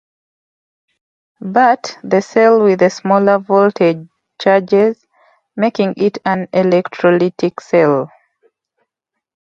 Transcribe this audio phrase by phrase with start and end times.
[1.41, 4.07] But, the cell with the smaller voltage
[4.41, 5.05] charges,
[5.55, 8.09] making it an electrolytic cell.